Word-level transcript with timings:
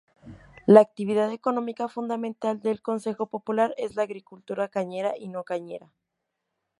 La 0.65 0.79
actividad 0.81 1.31
económica 1.31 1.87
fundamental 1.87 2.59
del 2.59 2.81
Consejo 2.81 3.27
Popular 3.27 3.75
es 3.77 3.93
la 3.95 4.01
agricultura 4.01 4.67
cañera 4.67 5.13
y 5.15 5.27
no 5.29 5.43
cañera. 5.43 5.91